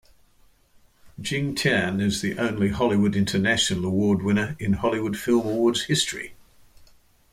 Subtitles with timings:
[1.19, 6.33] Jing Tian is the only Hollywood International Award winner in Hollywood Film Awards history.